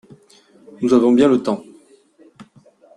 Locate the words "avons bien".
0.95-1.29